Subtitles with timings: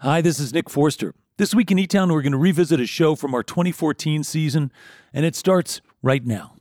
[0.00, 1.14] Hi, this is Nick Forster.
[1.38, 4.70] This week in E Town, we're going to revisit a show from our 2014 season,
[5.14, 6.52] and it starts right now.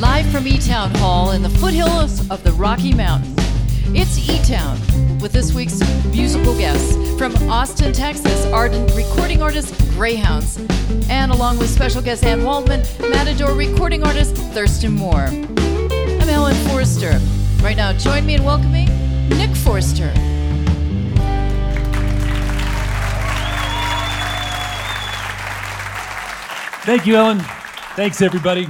[0.00, 3.45] Live from E Town Hall in the foothills of the Rocky Mountains.
[3.94, 4.78] It's E Town
[5.20, 10.58] with this week's musical guests from Austin, Texas, Ardent recording artist Greyhounds,
[11.08, 15.26] and along with special guest Anne Waldman, Matador recording artist Thurston Moore.
[15.26, 17.20] I'm Helen Forster.
[17.62, 18.88] Right now, join me in welcoming
[19.28, 20.12] Nick Forster.
[26.84, 27.40] Thank you, Helen.
[27.94, 28.68] Thanks, everybody.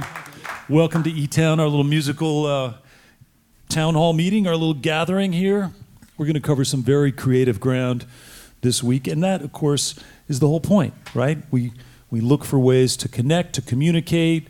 [0.69, 2.73] Welcome to E Town, our little musical uh,
[3.77, 5.71] town hall meeting, our little gathering here.
[6.17, 8.07] We're going to cover some very creative ground
[8.61, 9.93] this week, and that, of course,
[10.27, 11.37] is the whole point, right?
[11.51, 11.73] We
[12.09, 14.47] we look for ways to connect, to communicate.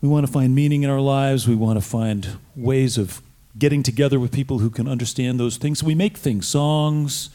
[0.00, 1.46] We want to find meaning in our lives.
[1.46, 3.20] We want to find ways of
[3.58, 5.80] getting together with people who can understand those things.
[5.80, 7.28] So we make things, songs,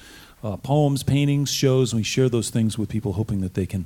[0.44, 3.86] uh, poems, paintings, shows, and we share those things with people, hoping that they can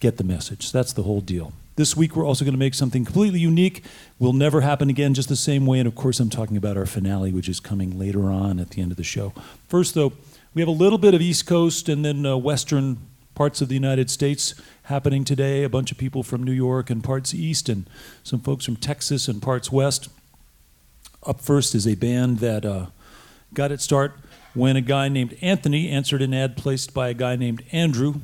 [0.00, 0.70] get the message.
[0.70, 1.54] That's the whole deal.
[1.78, 3.84] This week, we're also going to make something completely unique.
[4.18, 5.78] Will never happen again, just the same way.
[5.78, 8.82] And of course, I'm talking about our finale, which is coming later on at the
[8.82, 9.32] end of the show.
[9.68, 10.12] First, though,
[10.54, 12.98] we have a little bit of East Coast and then uh, Western
[13.36, 15.62] parts of the United States happening today.
[15.62, 17.88] A bunch of people from New York and parts east, and
[18.24, 20.08] some folks from Texas and parts west.
[21.22, 22.86] Up first is a band that uh,
[23.54, 24.18] got its start
[24.52, 28.14] when a guy named Anthony answered an ad placed by a guy named Andrew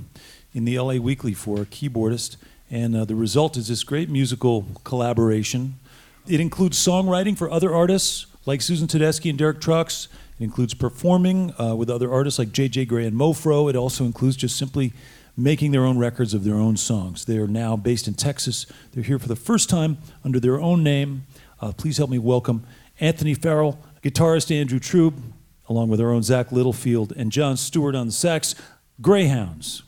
[0.53, 2.35] in the LA Weekly for a keyboardist.
[2.75, 5.77] And uh, the result is this great musical collaboration.
[6.27, 10.09] It includes songwriting for other artists like Susan Tedeschi and Derek Trucks.
[10.41, 12.87] It includes performing uh, with other artists like J.J.
[12.87, 13.71] Grey and Mofro.
[13.71, 14.93] It also includes just simply
[15.37, 17.27] making their own records of their own songs.
[17.27, 18.67] They are now based in Texas.
[18.91, 21.27] They're here for the first time under their own name.
[21.61, 22.67] Uh, please help me welcome
[22.99, 25.23] Anthony Farrell, guitarist Andrew Trube,
[25.69, 28.57] along with our own Zach Littlefield and John Stewart on the sax,
[29.01, 29.85] Greyhounds.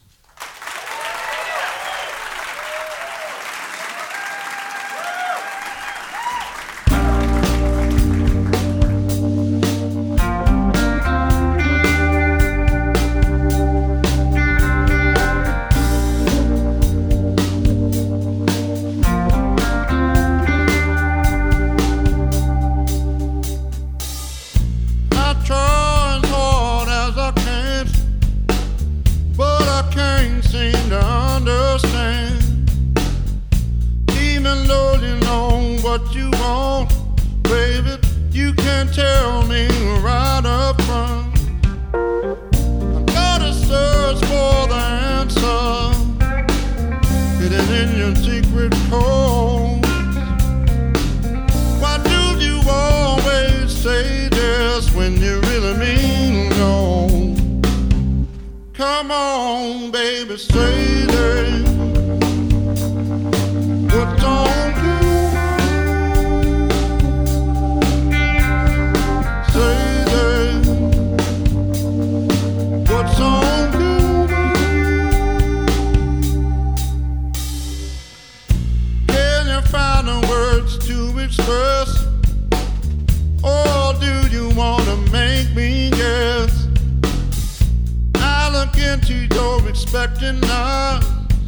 [88.96, 91.04] Into your expecting eyes,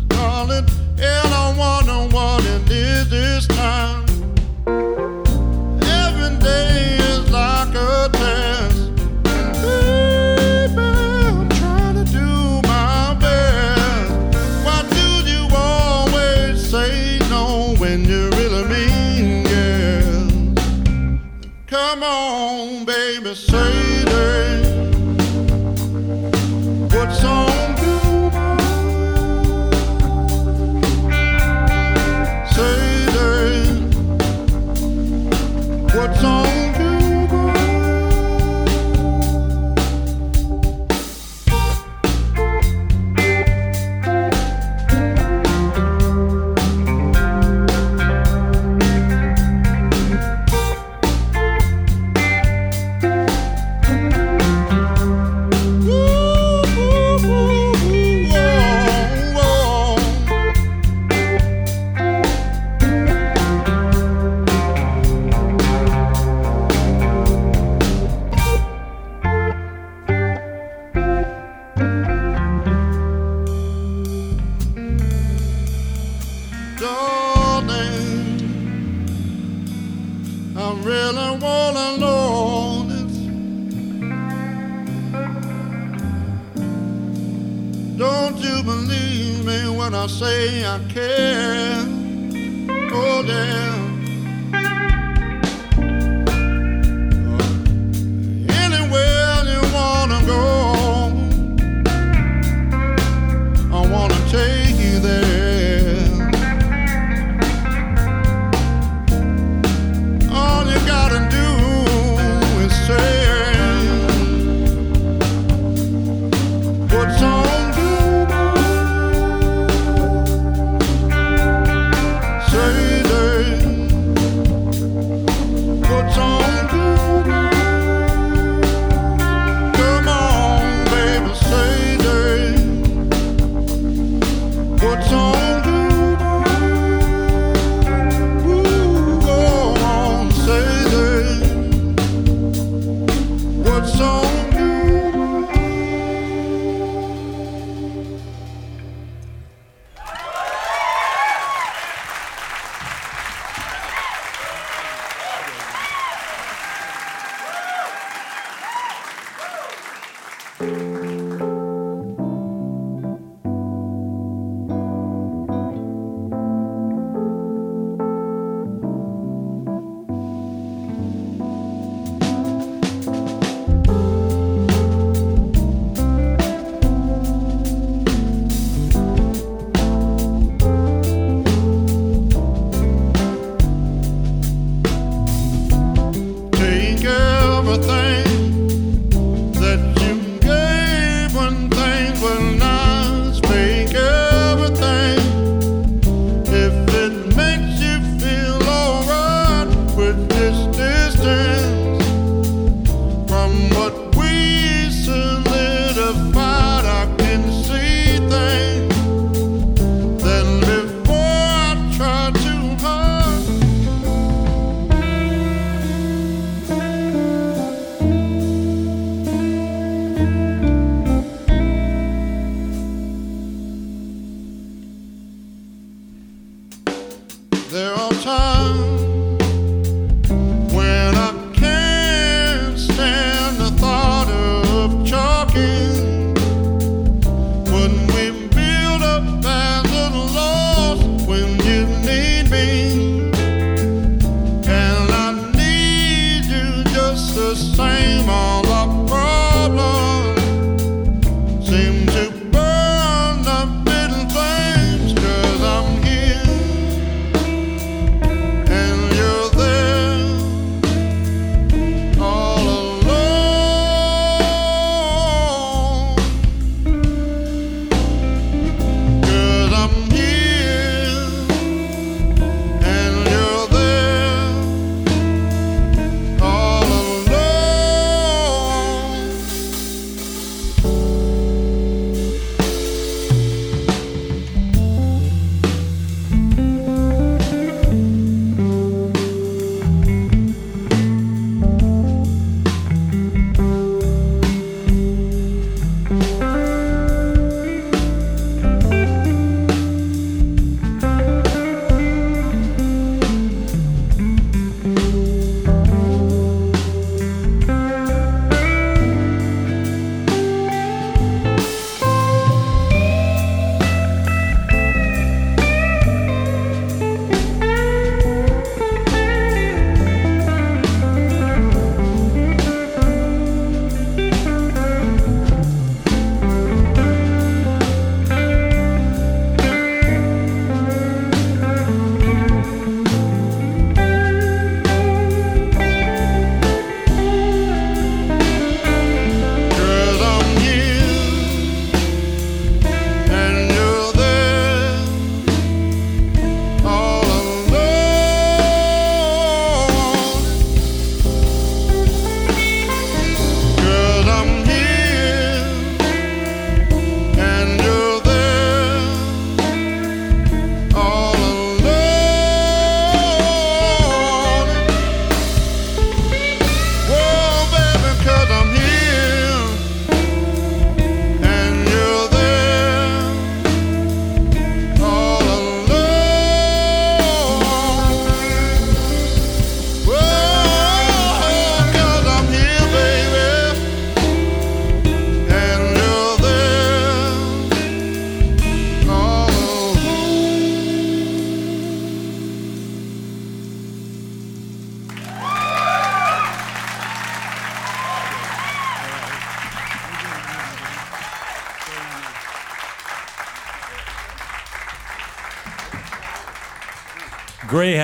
[0.08, 0.66] darling,
[0.98, 4.07] and I wonder what it is this time.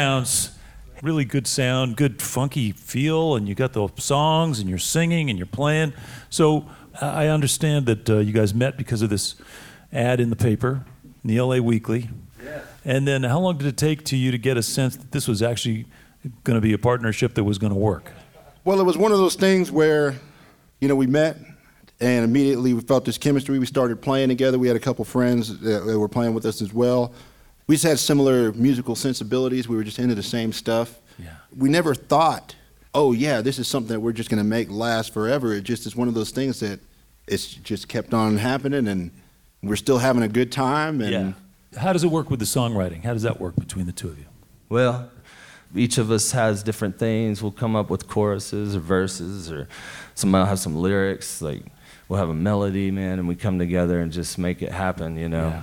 [0.05, 0.51] Greyhounds,
[1.01, 5.39] really good sound, good funky feel, and you got the songs, and you're singing, and
[5.39, 5.95] you're playing.
[6.29, 6.69] So
[7.01, 9.35] I understand that uh, you guys met because of this
[9.95, 10.85] ad in the paper,
[11.25, 12.11] in the LA Weekly.
[12.45, 12.61] Yeah.
[12.85, 15.27] And then how long did it take to you to get a sense that this
[15.27, 15.87] was actually
[16.43, 18.13] going to be a partnership that was going to work?
[18.63, 20.15] Well, it was one of those things where,
[20.83, 21.39] you know, we met
[21.99, 23.59] and immediately we felt this chemistry.
[23.59, 24.59] We started playing together.
[24.59, 27.15] We had a couple friends that were playing with us as well.
[27.67, 29.69] We just had similar musical sensibilities.
[29.69, 31.01] We were just into the same stuff.
[31.19, 31.31] Yeah.
[31.57, 32.55] We never thought,
[32.95, 35.55] oh yeah, this is something that we're just going to make last forever.
[35.55, 36.81] It just is one of those things that
[37.27, 39.11] it's just kept on happening, and
[39.63, 41.01] we're still having a good time.
[41.01, 41.81] And yeah.
[41.81, 43.03] How does it work with the songwriting?
[43.03, 44.27] How does that work between the two of you?
[44.69, 45.11] Well,
[45.75, 47.43] each of us has different things.
[47.43, 49.69] We'll come up with choruses or verses, or
[50.15, 51.43] somebody will have some lyrics.
[51.43, 51.63] Like
[52.09, 55.29] we'll have a melody, man, and we come together and just make it happen, you
[55.29, 55.49] know.
[55.49, 55.63] Yeah.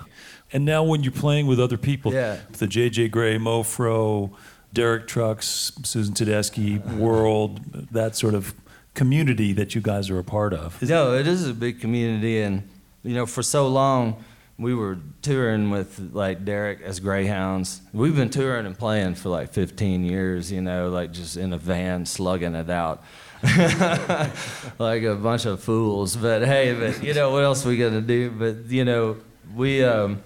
[0.54, 2.38] And now when you're playing with other people, yeah.
[2.58, 4.32] the JJ Grey, Mofro,
[4.74, 8.54] Derek Trucks, Susan Tedeschi, World, that sort of
[8.94, 10.82] community that you guys are a part of.
[10.82, 12.68] No, it is a big community, and
[13.04, 14.24] you know, for so long
[14.62, 17.82] we were touring with like Derek as Greyhounds.
[17.94, 21.58] We've been touring and playing for like 15 years, you know, like just in a
[21.58, 23.04] van slugging it out.
[24.78, 26.16] like a bunch of fools.
[26.16, 28.30] But hey, but you know what else we gonna do?
[28.30, 29.18] But you know,
[29.56, 30.22] we um,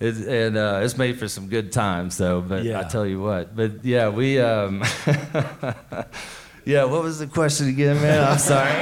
[0.00, 2.40] it, and uh, it's made for some good times though.
[2.40, 2.80] But Yeah.
[2.80, 3.54] I tell you what.
[3.56, 4.82] But yeah, we um,
[6.64, 6.84] yeah.
[6.84, 8.22] What was the question again, man?
[8.24, 8.72] I'm sorry.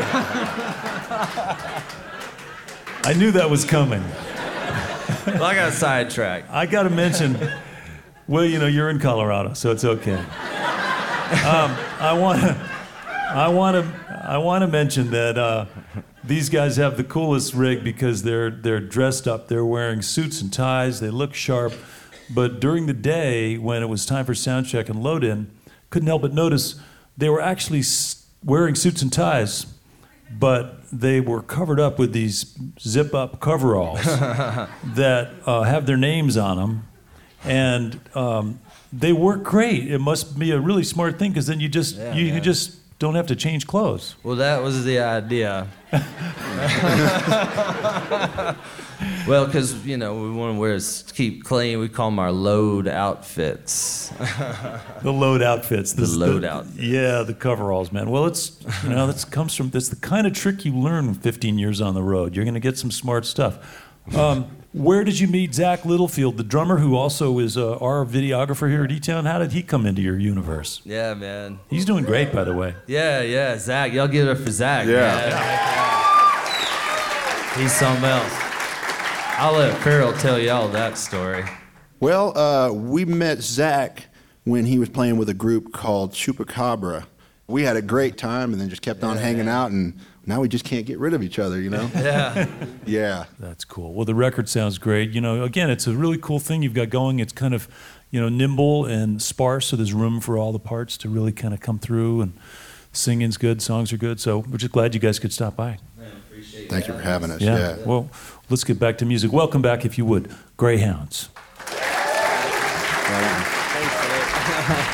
[3.04, 4.02] I knew that was coming.
[5.26, 6.50] well, I got sidetracked.
[6.50, 7.38] I got to mention,
[8.26, 10.16] well, you know, you're in Colorado, so it's okay.
[10.16, 10.24] Um,
[12.00, 12.70] I want to,
[13.30, 15.66] I want to, I want to mention that uh,
[16.26, 19.48] these guys have the coolest rig because they're they're dressed up.
[19.48, 21.00] They're wearing suits and ties.
[21.00, 21.72] They look sharp,
[22.34, 25.50] but during the day when it was time for sound check and load in,
[25.90, 26.76] couldn't help but notice
[27.16, 27.82] they were actually
[28.44, 29.66] wearing suits and ties.
[30.28, 36.36] But they were covered up with these zip up coveralls that uh, have their names
[36.36, 36.88] on them,
[37.44, 38.58] and um,
[38.92, 39.88] they work great.
[39.88, 42.76] It must be a really smart thing because then you just Yeah, you, you just
[42.98, 44.16] don't have to change clothes.
[44.22, 45.66] Well, that was the idea.
[49.26, 50.78] well, because you know we want to wear
[51.12, 51.78] keep clean.
[51.78, 54.12] We call them our load outfits.
[55.02, 56.78] The load outfits, The load outfits.
[56.78, 58.10] yeah, the coveralls, man.
[58.10, 61.58] Well, it's you know that comes from that's the kind of trick you learn 15
[61.58, 62.34] years on the road.
[62.34, 63.84] You're going to get some smart stuff.
[64.16, 68.68] Um, where did you meet Zach Littlefield, the drummer who also is uh, our videographer
[68.68, 69.24] here at E-Town?
[69.24, 70.82] How did he come into your universe?
[70.84, 71.58] yeah, man.
[71.70, 72.74] He's doing great, by the way.
[72.86, 73.56] Yeah, yeah.
[73.56, 74.86] Zach, y'all give it up for Zach.
[74.86, 75.30] Yeah.
[77.54, 77.62] man.
[77.62, 78.32] He's something else.
[79.38, 81.44] I'll let Farrell tell y'all that story.
[81.98, 84.04] Well, uh, we met Zach
[84.44, 87.06] when he was playing with a group called Chupacabra.
[87.48, 89.94] We had a great time and then just kept on hanging out, and
[90.26, 91.88] now we just can't get rid of each other, you know?
[91.94, 92.46] Yeah.
[92.86, 93.24] yeah.
[93.38, 93.94] That's cool.
[93.94, 95.10] Well, the record sounds great.
[95.10, 97.20] You know, again, it's a really cool thing you've got going.
[97.20, 97.68] It's kind of,
[98.10, 101.54] you know, nimble and sparse, so there's room for all the parts to really kind
[101.54, 102.22] of come through.
[102.22, 102.32] And
[102.92, 104.18] singing's good, songs are good.
[104.18, 105.78] So we're just glad you guys could stop by.
[106.68, 107.40] Thank you for having us.
[107.40, 107.58] Yeah.
[107.58, 107.76] Yeah.
[107.84, 108.10] Well,
[108.50, 109.32] let's get back to music.
[109.32, 111.28] Welcome back, if you would, Greyhounds.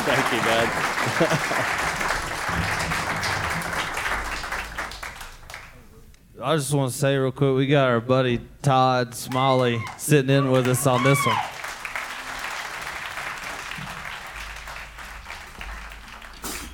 [0.05, 0.41] Thank you,
[1.89, 1.99] God.
[6.45, 10.51] I just want to say real quick, we got our buddy Todd Smalley sitting in
[10.51, 11.37] with us on this one.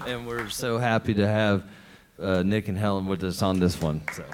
[0.08, 1.64] And we're so happy to have
[2.18, 4.00] uh, Nick and Helen with us on this one.
[4.14, 4.24] So.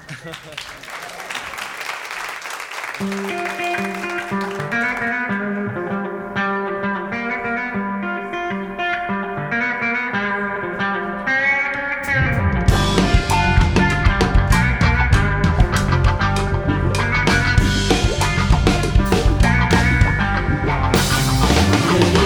[21.97, 22.24] I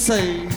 [0.00, 0.49] time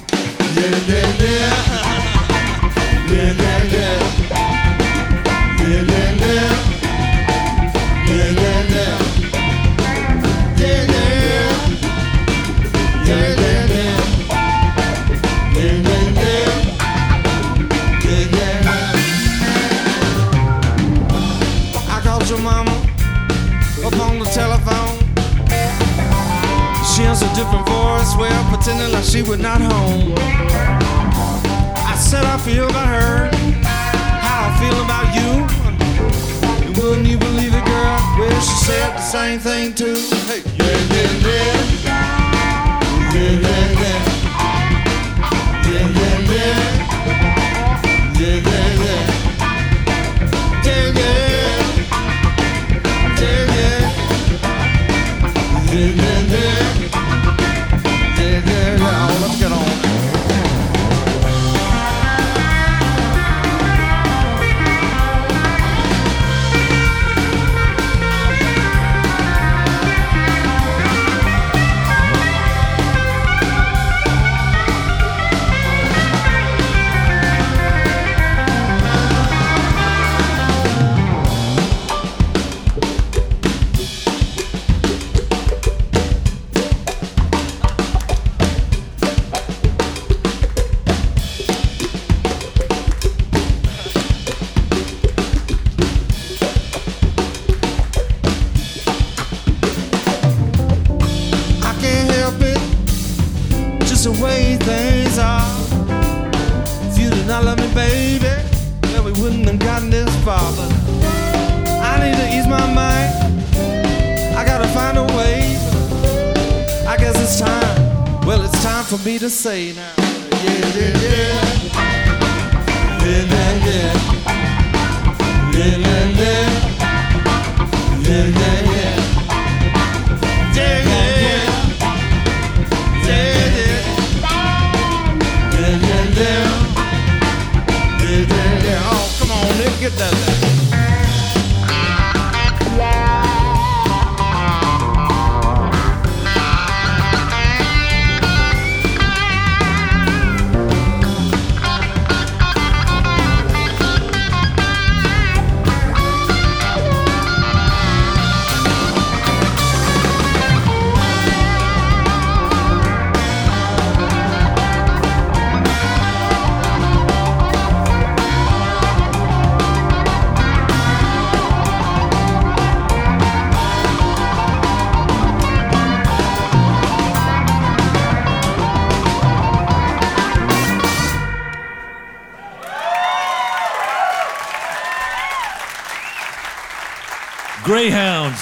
[187.63, 188.41] Greyhounds.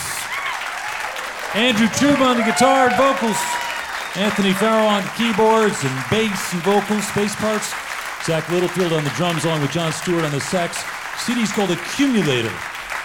[1.54, 3.38] Andrew Trube on the guitar and vocals.
[4.16, 7.74] Anthony Farrell on keyboards and bass and vocals, bass parts.
[8.26, 10.84] Zach Littlefield on the drums, along with John Stewart on the sax.
[11.24, 12.52] CD's called Accumulator,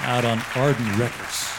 [0.00, 1.52] out on Ardent Records.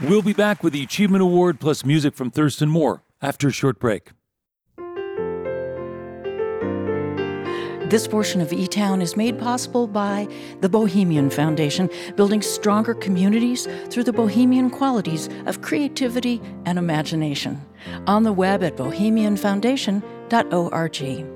[0.00, 3.78] We'll be back with the Achievement Award plus music from Thurston Moore after a short
[3.78, 4.12] break.
[7.90, 10.28] This portion of E Town is made possible by
[10.60, 17.60] the Bohemian Foundation, building stronger communities through the bohemian qualities of creativity and imagination.
[18.06, 21.26] On the web at bohemianfoundation.org.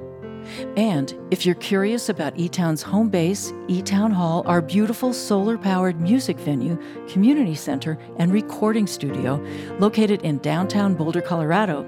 [0.76, 5.58] And if you're curious about E Town's home base, E Town Hall, our beautiful solar
[5.58, 9.44] powered music venue, community center, and recording studio
[9.80, 11.84] located in downtown Boulder, Colorado,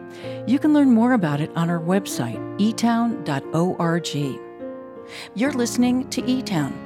[0.49, 4.41] you can learn more about it on our website, etown.org.
[5.35, 6.86] You're listening to E Town.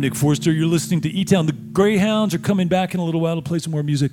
[0.00, 0.50] I'm Nick Forster.
[0.50, 1.44] You're listening to E Town.
[1.44, 4.12] The Greyhounds are coming back in a little while to play some more music.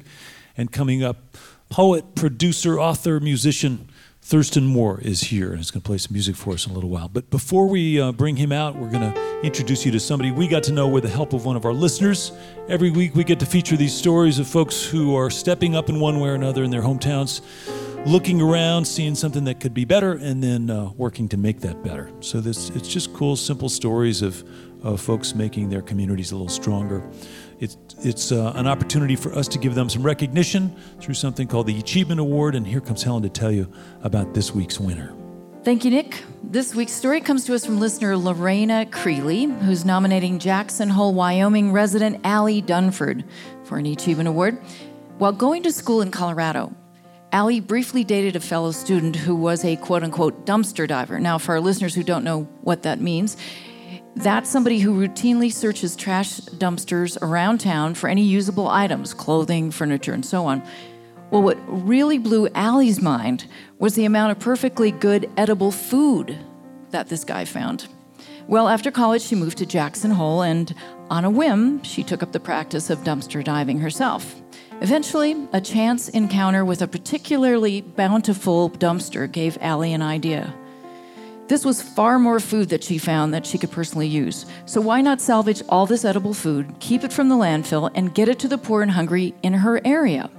[0.58, 1.38] And coming up,
[1.70, 3.88] poet, producer, author, musician
[4.22, 6.76] Thurston Moore is here and is going to play some music for us in a
[6.76, 7.08] little while.
[7.08, 10.50] But before we uh, bring him out, we're going to introduce you to somebody we
[10.50, 12.34] got to know with the help of one of our listeners.
[12.68, 16.02] Every week, we get to feature these stories of folks who are stepping up in
[16.02, 17.40] one way or another in their hometowns,
[18.06, 21.82] looking around, seeing something that could be better, and then uh, working to make that
[21.82, 22.12] better.
[22.20, 24.44] So this, it's just cool, simple stories of
[24.84, 27.04] of folks making their communities a little stronger.
[27.60, 31.68] It's, it's uh, an opportunity for us to give them some recognition through something called
[31.68, 33.72] the Achievement Award, and here comes Helen to tell you
[34.04, 35.14] about this week's winner.
[35.64, 36.24] Thank you, Nick.
[36.44, 41.74] This week's story comes to us from listener Lorena Creeley, who's nominating Jackson Hole, Wyoming
[41.74, 43.26] resident Allie Dunford
[43.66, 44.62] for an Achievement Award.
[45.18, 46.74] While going to school in Colorado,
[47.34, 51.20] Allie briefly dated a fellow student who was a quote unquote dumpster diver.
[51.20, 53.36] Now, for our listeners who don't know what that means,
[54.22, 60.14] that's somebody who routinely searches trash dumpsters around town for any usable items, clothing, furniture,
[60.14, 60.64] and so on.
[61.30, 63.46] Well, what really blew Allie's mind
[63.80, 66.38] was the amount of perfectly good edible food
[66.92, 67.88] that this guy found.
[68.48, 70.74] Well, after college, she moved to Jackson Hole, and
[71.10, 74.42] on a whim, she took up the practice of dumpster diving herself.
[74.80, 80.54] Eventually, a chance encounter with a particularly bountiful dumpster gave Allie an idea.
[81.48, 84.46] This was far more food that she found that she could personally use.
[84.66, 88.28] So, why not salvage all this edible food, keep it from the landfill, and get
[88.28, 90.30] it to the poor and hungry in her area?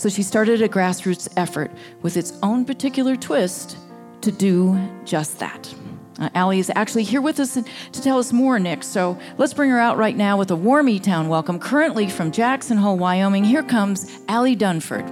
[0.00, 3.76] So she started a grassroots effort with its own particular twist
[4.22, 5.74] to do just that.
[6.18, 8.82] Uh, Allie is actually here with us to tell us more, Nick.
[8.82, 11.58] So let's bring her out right now with a warm E Town welcome.
[11.58, 15.06] Currently from Jackson Hole, Wyoming, here comes Allie Dunford.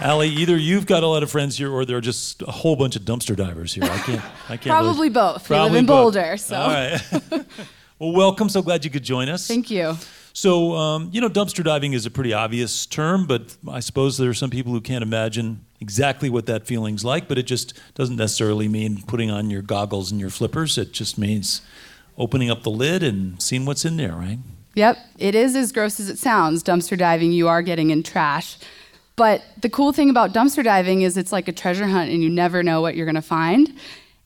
[0.00, 2.76] Allie, either you've got a lot of friends here, or there are just a whole
[2.76, 3.84] bunch of dumpster divers here.
[3.84, 4.22] I can't.
[4.48, 4.62] I can't.
[4.66, 5.50] Probably really- both.
[5.50, 6.14] We live in both.
[6.14, 6.56] Boulder, so.
[6.56, 7.00] All right.
[7.98, 8.48] well, welcome.
[8.48, 9.46] So glad you could join us.
[9.48, 9.96] Thank you.
[10.32, 14.30] So, um, you know, dumpster diving is a pretty obvious term, but I suppose there
[14.30, 17.26] are some people who can't imagine exactly what that feeling's like.
[17.26, 20.78] But it just doesn't necessarily mean putting on your goggles and your flippers.
[20.78, 21.60] It just means
[22.16, 24.38] opening up the lid and seeing what's in there, right?
[24.74, 26.62] Yep, it is as gross as it sounds.
[26.62, 28.58] Dumpster diving, you are getting in trash.
[29.18, 32.30] But the cool thing about dumpster diving is it's like a treasure hunt and you
[32.30, 33.74] never know what you're going to find.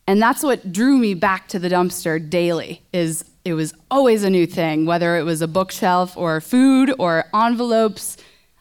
[0.06, 4.28] And that's what drew me back to the dumpster daily is it was always a
[4.28, 8.18] new thing, whether it was a bookshelf or food or envelopes.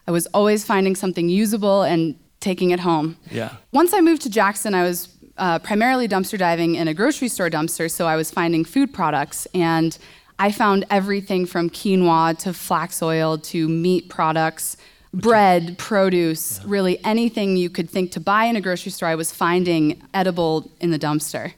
[0.08, 3.18] I was always finding something usable and taking it home.
[3.30, 3.56] Yeah.
[3.72, 7.50] Once I moved to Jackson, I was uh, primarily dumpster diving in a grocery store
[7.50, 9.46] dumpster, so I was finding food products.
[9.52, 9.98] And
[10.38, 14.78] I found everything from quinoa to flax oil to meat products,
[15.14, 19.32] bread, produce, really anything you could think to buy in a grocery store, I was
[19.32, 21.52] finding edible in the dumpster.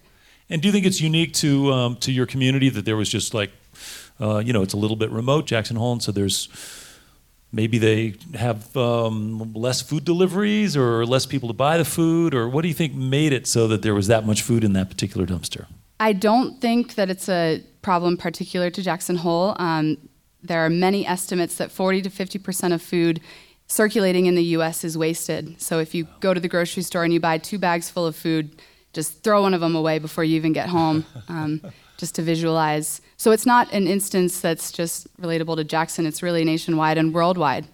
[0.50, 3.32] And do you think it's unique to um, to your community that there was just
[3.32, 3.50] like,
[4.20, 6.48] uh, you know, it's a little bit remote, Jackson Hole, and so there's
[7.50, 12.48] maybe they have um, less food deliveries or less people to buy the food, or
[12.48, 14.90] what do you think made it so that there was that much food in that
[14.90, 15.66] particular dumpster?
[16.00, 19.56] I don't think that it's a problem particular to Jackson Hole.
[19.58, 19.96] Um,
[20.42, 23.20] there are many estimates that 40 to 50 percent of food
[23.66, 24.85] circulating in the U.S.
[24.85, 25.61] is wasted.
[25.61, 28.16] So if you go to the grocery store and you buy two bags full of
[28.16, 28.61] food,
[28.92, 31.61] just throw one of them away before you even get home, um,
[31.96, 33.00] just to visualize.
[33.16, 36.07] So it's not an instance that's just relatable to Jackson.
[36.07, 37.66] It's really nationwide and worldwide.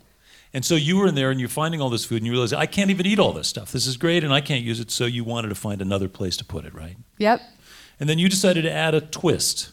[0.52, 2.52] And so you were in there and you're finding all this food and you realize
[2.52, 3.70] I can't even eat all this stuff.
[3.70, 4.90] This is great and I can't use it.
[4.90, 6.96] So you wanted to find another place to put it, right?
[7.18, 7.40] Yep.
[8.00, 9.70] And then you decided to add a twist,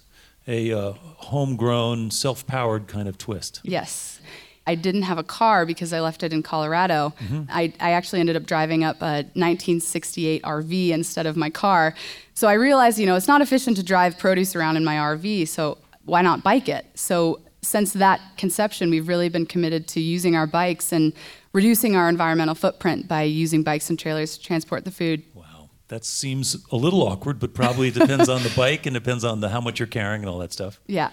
[0.48, 3.62] a uh, homegrown, self-powered kind of twist.
[3.64, 4.20] Yes.
[4.68, 7.14] I didn't have a car because I left it in Colorado.
[7.20, 7.44] Mm-hmm.
[7.50, 11.96] I, I actually ended up driving up a 1968 RV instead of my car.
[12.34, 15.48] So I realized, you know, it's not efficient to drive produce around in my RV,
[15.48, 16.86] so why not bike it?
[16.96, 21.14] So since that conception, we've really been committed to using our bikes and
[21.54, 25.24] reducing our environmental footprint by using bikes and trailers to transport the food.
[25.34, 29.40] Wow, that seems a little awkward, but probably depends on the bike and depends on
[29.40, 30.80] the how much you're carrying and all that stuff.
[30.88, 31.10] Yeah.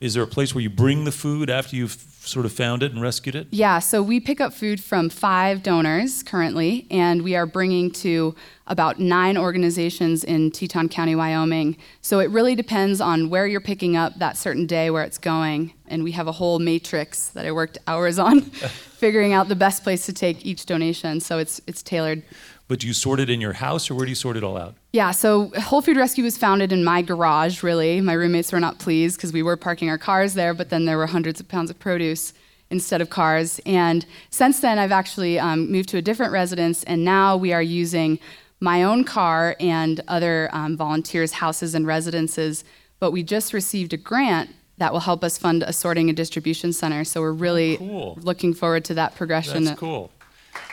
[0.00, 2.92] Is there a place where you bring the food after you've sort of found it
[2.92, 3.48] and rescued it?
[3.50, 8.36] Yeah, so we pick up food from five donors currently, and we are bringing to
[8.68, 11.76] about nine organizations in Teton County, Wyoming.
[12.00, 15.72] So it really depends on where you're picking up that certain day, where it's going.
[15.88, 18.42] And we have a whole matrix that I worked hours on,
[19.00, 21.20] figuring out the best place to take each donation.
[21.20, 22.22] So it's, it's tailored.
[22.68, 24.58] But do you sort it in your house or where do you sort it all
[24.58, 24.74] out?
[24.92, 28.02] Yeah, so Hole Food Rescue was founded in my garage, really.
[28.02, 30.98] My roommates were not pleased because we were parking our cars there, but then there
[30.98, 32.34] were hundreds of pounds of produce
[32.70, 33.58] instead of cars.
[33.64, 37.62] And since then, I've actually um, moved to a different residence, and now we are
[37.62, 38.18] using
[38.60, 42.64] my own car and other um, volunteers' houses and residences.
[43.00, 46.72] But we just received a grant that will help us fund a sorting and distribution
[46.72, 47.04] center.
[47.04, 48.18] So we're really cool.
[48.20, 49.64] looking forward to that progression.
[49.64, 50.10] That's cool.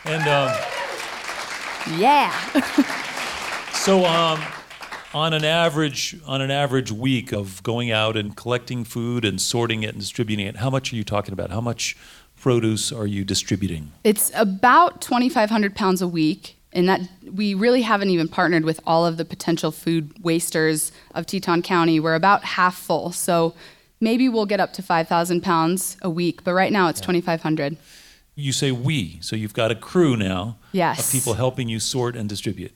[0.04, 0.56] And um,
[1.92, 2.32] Yeah.
[3.72, 4.40] so, um,
[5.14, 9.82] on an average, on an average week of going out and collecting food and sorting
[9.82, 11.50] it and distributing it, how much are you talking about?
[11.50, 11.96] How much
[12.40, 13.92] produce are you distributing?
[14.04, 17.00] It's about 2,500 pounds a week, and that
[17.32, 21.98] we really haven't even partnered with all of the potential food wasters of Teton County.
[21.98, 23.54] We're about half full, so
[24.00, 27.76] maybe we'll get up to 5,000 pounds a week, but right now it's 2,500.
[28.36, 31.06] You say we, so you've got a crew now Yes.
[31.06, 32.72] of people helping you sort and distribute.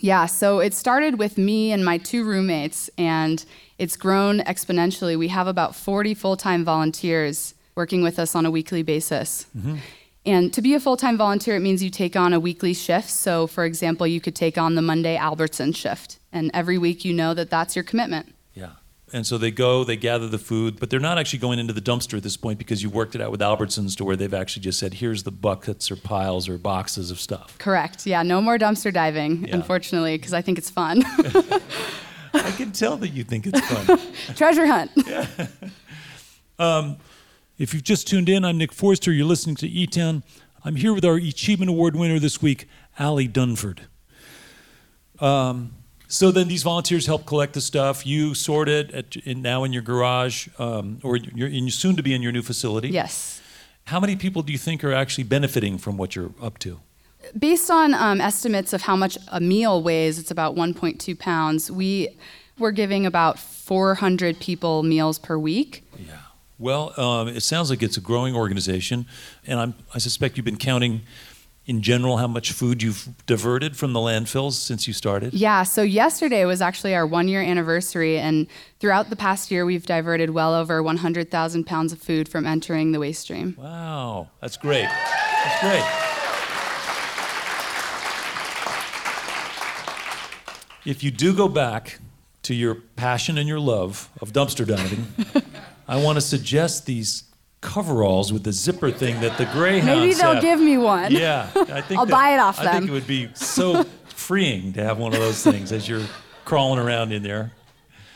[0.00, 3.44] Yeah, so it started with me and my two roommates, and
[3.78, 5.18] it's grown exponentially.
[5.18, 9.46] We have about 40 full time volunteers working with us on a weekly basis.
[9.56, 9.76] Mm-hmm.
[10.26, 13.08] And to be a full time volunteer, it means you take on a weekly shift.
[13.08, 17.14] So, for example, you could take on the Monday Albertson shift, and every week you
[17.14, 18.34] know that that's your commitment.
[19.12, 21.80] And so they go, they gather the food, but they're not actually going into the
[21.80, 24.62] dumpster at this point because you worked it out with Albertsons to where they've actually
[24.62, 27.56] just said, here's the buckets or piles or boxes of stuff.
[27.58, 28.06] Correct.
[28.06, 29.54] Yeah, no more dumpster diving, Yeah.
[29.56, 31.02] unfortunately, because I think it's fun.
[32.34, 33.98] I can tell that you think it's fun.
[34.36, 34.90] Treasure hunt.
[36.58, 36.94] Yeah.
[37.56, 39.10] If you've just tuned in, I'm Nick Forster.
[39.12, 40.22] You're listening to E Town.
[40.64, 42.68] I'm here with our Achievement Award winner this week,
[42.98, 43.80] Allie Dunford.
[45.20, 45.72] Um,
[46.08, 48.06] so then these volunteers help collect the stuff.
[48.06, 52.02] You sort it at, in, now in your garage, um, or you're in, soon to
[52.02, 52.88] be in your new facility.
[52.88, 53.40] Yes.
[53.84, 56.80] How many people do you think are actually benefiting from what you're up to?
[57.38, 61.70] Based on um, estimates of how much a meal weighs, it's about 1.2 pounds.
[61.70, 62.16] We
[62.58, 65.84] we're giving about 400 people meals per week.
[65.96, 66.18] Yeah.
[66.58, 69.06] Well, um, it sounds like it's a growing organization,
[69.46, 71.02] and I'm, I suspect you've been counting,
[71.68, 75.34] in general, how much food you've diverted from the landfills since you started.
[75.34, 75.64] Yeah.
[75.64, 78.46] So yesterday was actually our one year anniversary, and
[78.80, 82.98] throughout the past year, we've diverted well over 100,000 pounds of food from entering the
[82.98, 83.54] waste stream.
[83.58, 84.88] Wow, that's great.
[84.88, 85.84] That's great.
[90.86, 91.98] If you do go back
[92.44, 95.06] to your passion and your love of dumpster diving,
[95.86, 97.24] I want to suggest these
[97.60, 100.42] coveralls with the zipper thing that the Greyhounds Maybe they'll have.
[100.42, 101.10] give me one.
[101.12, 102.68] Yeah, I think I'll that- buy it off them.
[102.68, 106.04] I think it would be so freeing to have one of those things as you're
[106.44, 107.52] crawling around in there.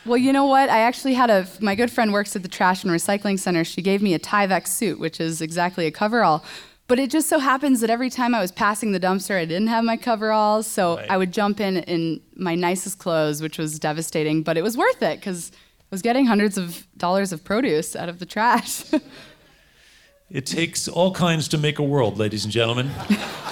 [0.05, 0.69] Well, you know what?
[0.69, 3.63] I actually had a my good friend works at the trash and recycling center.
[3.63, 6.43] She gave me a Tyvek suit, which is exactly a coverall.
[6.87, 9.67] But it just so happens that every time I was passing the dumpster, I didn't
[9.69, 11.09] have my coveralls, so Right.
[11.09, 14.43] I would jump in in my nicest clothes, which was devastating.
[14.43, 18.09] But it was worth it because I was getting hundreds of dollars of produce out
[18.09, 18.83] of the trash.
[20.33, 22.89] It takes all kinds to make a world, ladies and gentlemen.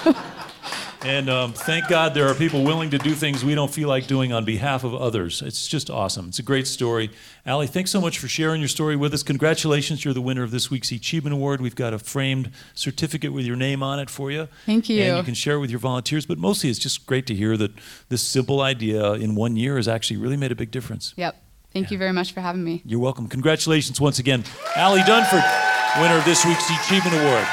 [1.04, 4.08] and um, thank God there are people willing to do things we don't feel like
[4.08, 5.42] doing on behalf of others.
[5.42, 6.26] It's just awesome.
[6.26, 7.12] It's a great story.
[7.46, 9.22] Allie, thanks so much for sharing your story with us.
[9.22, 11.60] Congratulations, you're the winner of this week's Achievement Award.
[11.60, 14.48] We've got a framed certificate with your name on it for you.
[14.66, 15.04] Thank you.
[15.04, 17.56] And you can share it with your volunteers, but mostly it's just great to hear
[17.58, 17.70] that
[18.08, 21.14] this simple idea in one year has actually really made a big difference.
[21.16, 21.36] yep.
[21.72, 22.82] Thank you very much for having me.
[22.84, 23.28] You're welcome.
[23.28, 24.44] Congratulations once again,
[24.76, 25.42] Allie Dunford,
[26.00, 27.46] winner of this week's Achievement Award.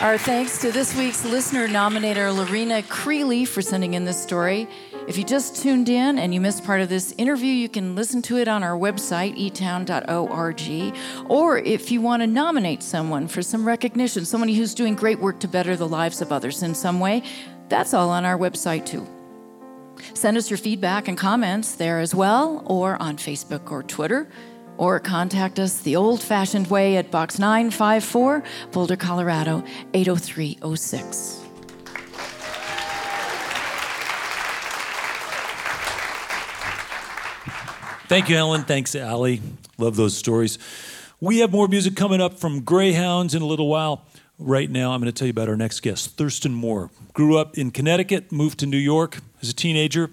[0.00, 4.68] Our thanks to this week's listener nominator, Lorena Creeley, for sending in this story.
[5.08, 8.20] If you just tuned in and you missed part of this interview, you can listen
[8.22, 10.96] to it on our website, etown.org.
[11.30, 15.40] Or if you want to nominate someone for some recognition, somebody who's doing great work
[15.40, 17.22] to better the lives of others in some way,
[17.68, 19.06] that's all on our website too.
[20.14, 24.28] Send us your feedback and comments there as well, or on Facebook or Twitter,
[24.76, 29.62] or contact us the old fashioned way at Box 954, Boulder, Colorado
[29.94, 31.40] 80306.
[38.06, 38.62] Thank you, Helen.
[38.64, 39.40] Thanks, Allie.
[39.78, 40.58] Love those stories.
[41.20, 44.04] We have more music coming up from Greyhounds in a little while.
[44.38, 46.90] Right now, I'm going to tell you about our next guest, Thurston Moore.
[47.12, 50.10] Grew up in Connecticut, moved to New York as a teenager,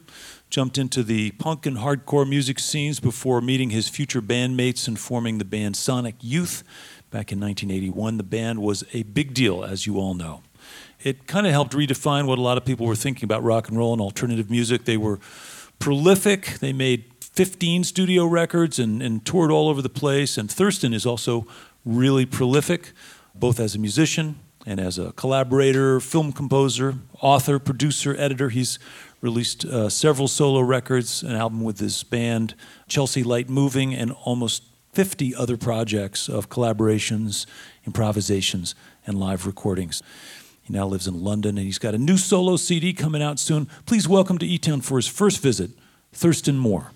[0.52, 5.40] jumped into the punk and hardcore music scenes before meeting his future bandmates and forming
[5.40, 6.64] the band Sonic Youth.
[7.10, 10.44] Back in 1981, the band was a big deal, as you all know.
[11.04, 13.78] It kind of helped redefine what a lot of people were thinking about rock and
[13.78, 14.86] roll and alternative music.
[14.86, 15.20] They were
[15.80, 16.60] prolific.
[16.60, 20.38] They made 15 studio records and, and toured all over the place.
[20.38, 21.48] And Thurston is also
[21.84, 22.92] really prolific,
[23.36, 28.50] both as a musician and as a collaborator, film composer, author, producer, editor.
[28.50, 28.78] He's
[29.22, 32.56] released uh, several solo records, an album with his band,
[32.88, 34.64] Chelsea Light Moving, and almost
[34.94, 37.46] 50 other projects of collaborations,
[37.86, 38.76] improvisations,
[39.08, 40.04] and live recordings.
[40.62, 43.68] He now lives in London and he's got a new solo CD coming out soon.
[43.86, 45.72] Please welcome to E Town for his first visit,
[46.12, 46.92] Thurston Moore.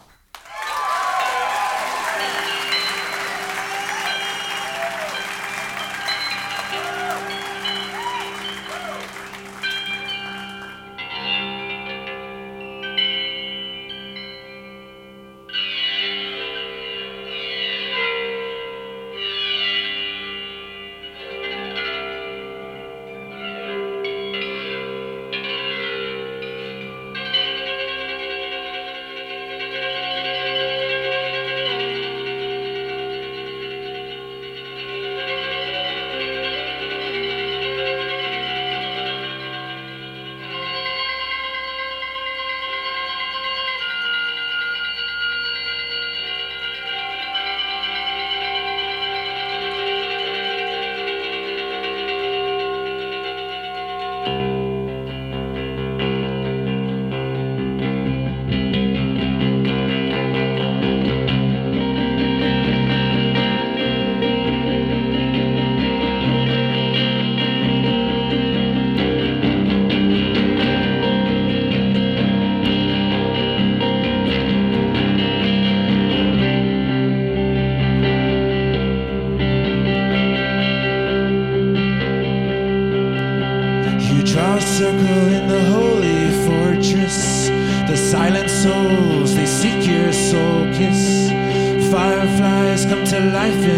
[93.46, 93.75] I feel.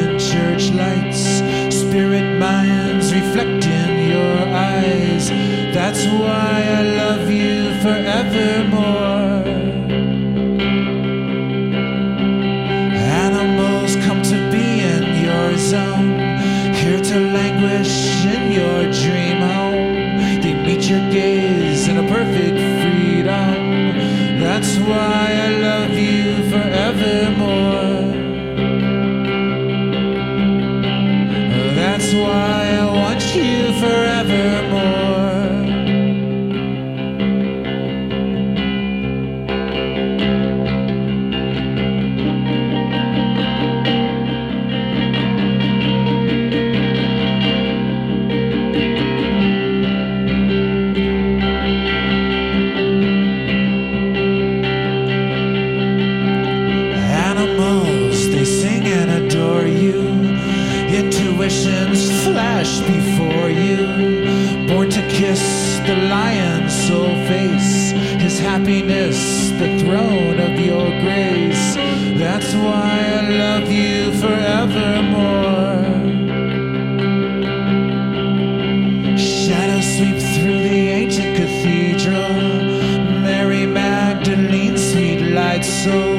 [85.83, 86.15] So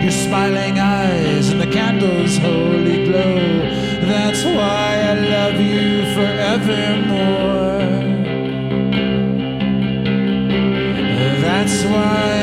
[0.00, 3.34] your smiling eyes and the candle's holy glow.
[4.06, 7.82] That's why I love you forevermore.
[11.42, 12.41] That's why.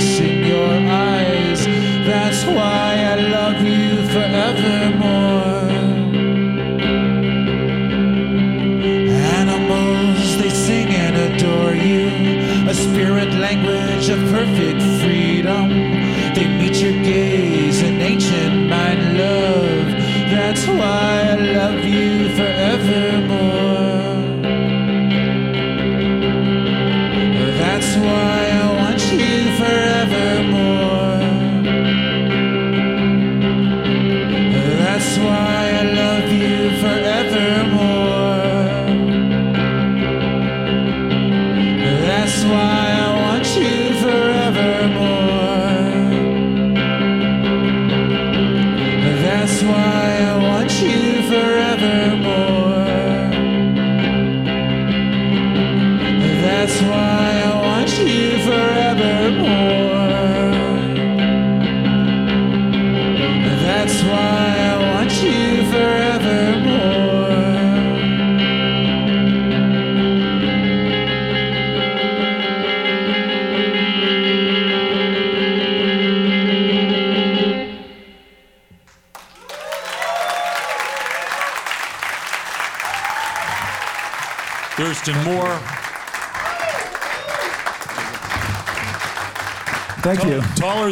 [0.00, 1.66] this in your eyes.
[2.06, 5.70] That's why I love you forevermore.
[9.38, 12.68] Animals, they sing and adore you.
[12.68, 14.82] A spirit language of perfect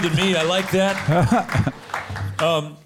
[0.00, 0.36] smarter than me.
[0.36, 1.74] I like that.
[2.40, 2.76] Um,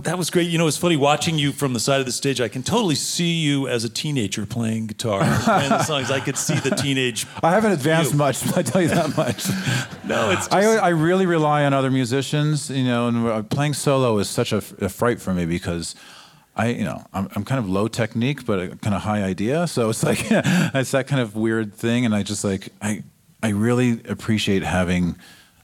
[0.00, 0.50] that was great.
[0.50, 2.40] You know, it's funny watching you from the side of the stage.
[2.40, 6.10] I can totally see you as a teenager playing guitar, playing the songs.
[6.10, 7.24] I could see the teenage.
[7.40, 8.18] I haven't advanced you.
[8.18, 8.44] much.
[8.56, 9.48] I tell you that much.
[10.04, 10.48] no, it's.
[10.48, 10.52] Just...
[10.52, 12.68] I, I really rely on other musicians.
[12.68, 15.94] You know, and uh, playing solo is such a, a fright for me because.
[16.56, 19.68] I, you know, I'm, I'm kind of low technique, but kind of high idea.
[19.68, 22.04] So it's like, it's that kind of weird thing.
[22.06, 23.04] And I just like, I,
[23.40, 25.16] I really appreciate having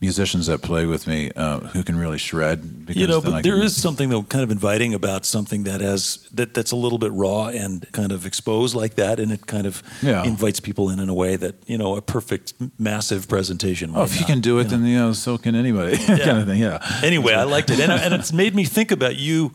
[0.03, 2.85] musicians that play with me uh, who can really shred.
[2.87, 5.81] Because you know, but there can- is something though kind of inviting about something that
[5.81, 9.47] has that that's a little bit raw and kind of exposed like that, and it
[9.47, 10.25] kind of Yeah.
[10.25, 13.93] invites people in in a way that you know a perfect massive presentation.
[13.95, 14.71] Oh, if you can do it, know.
[14.71, 16.61] then you know, so can anybody, kind of thing.
[16.61, 16.81] Yeah.
[17.03, 19.53] anyway, I liked it, and, and it's made me think about you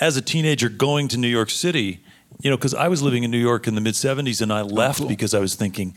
[0.00, 2.00] as a teenager going to New York City.
[2.40, 4.62] You know, because I was living in New York in the mid '70s, and I
[4.62, 5.08] left cool.
[5.08, 5.94] because I was thinking,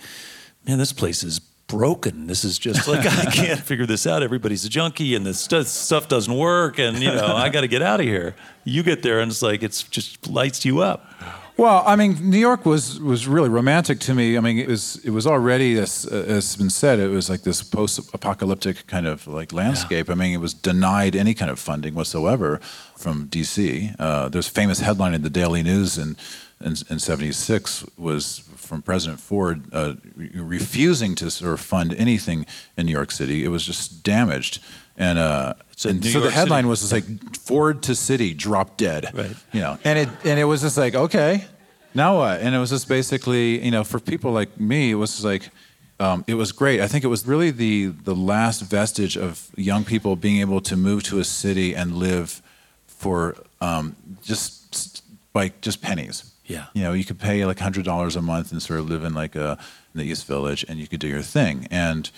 [0.68, 2.28] man, this place is broken.
[2.28, 4.24] This is just like I can't figure this out.
[4.24, 7.68] Everybody's a junkie, and this stu- stuff doesn't work, and you know, I got to
[7.68, 8.36] get out of here.
[8.64, 11.10] You get there, and it's like it's just lights you up.
[11.58, 14.38] Well, I mean, New York was was really romantic to me.
[14.38, 17.44] I mean, it was it was already as uh, has been said, it was like
[17.44, 20.10] this post-apocalyptic kind of like landscape.
[20.10, 22.60] I mean, it was denied any kind of funding whatsoever
[22.98, 23.96] from DC.
[23.98, 26.18] Uh, there's a famous headline in the Daily News in
[26.62, 32.46] in, in '76 was from President Ford uh, refusing to sort of fund anything
[32.78, 33.44] in New York City.
[33.44, 34.62] It was just damaged.
[34.98, 36.36] And, uh, said and so the York City.
[36.36, 37.06] headline was like
[37.38, 39.12] Ford to city drop dead.
[39.14, 39.36] Right.
[39.52, 41.46] You know, and it and it was just like okay,
[41.94, 42.42] now what?
[42.42, 45.50] And it was just basically you know for people like me, it was just like.
[45.98, 46.82] Um, it was great.
[46.82, 50.76] I think it was really the the last vestige of young people being able to
[50.76, 52.42] move to a city and live
[52.86, 56.35] for um, just like just pennies.
[56.46, 56.66] Yeah.
[56.74, 59.14] You know, you could pay like hundred dollars a month and sort of live in
[59.14, 59.58] like a
[59.94, 61.68] in the East Village, and you could do your thing.
[61.72, 62.10] And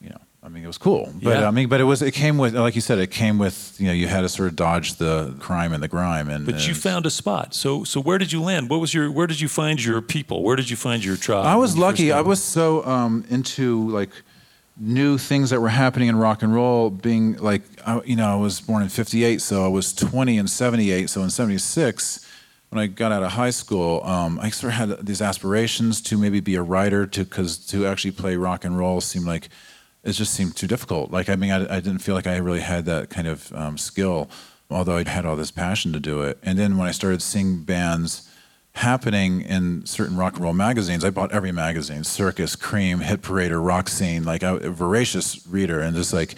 [0.00, 1.12] you know, I mean, it was cool.
[1.22, 1.48] But Yeah.
[1.48, 3.88] I mean, but it was it came with like you said, it came with you
[3.88, 6.28] know you had to sort of dodge the crime and the grime.
[6.30, 7.54] And But you found a spot.
[7.54, 8.70] So so where did you land?
[8.70, 10.42] What was your where did you find your people?
[10.42, 11.44] Where did you find your tribe?
[11.46, 12.12] I was when you first lucky.
[12.12, 14.10] I was so um, into like
[14.78, 16.90] new things that were happening in rock and roll.
[16.90, 20.46] Being like, I, you know, I was born in '58, so I was 20 in
[20.46, 21.10] '78.
[21.10, 22.25] So in '76,
[22.70, 26.18] when I got out of high school, um, I sort of had these aspirations to
[26.18, 29.48] maybe be a writer, to because to actually play rock and roll seemed like
[30.02, 31.10] it just seemed too difficult.
[31.10, 33.78] Like, I mean, I, I didn't feel like I really had that kind of um,
[33.78, 34.28] skill,
[34.70, 36.38] although I had all this passion to do it.
[36.42, 38.28] And then when I started seeing bands
[38.74, 43.52] happening in certain rock and roll magazines, I bought every magazine: Circus, Cream, Hit Parade,
[43.52, 44.24] or Rock Scene.
[44.24, 46.34] Like, I, a voracious reader, and just like,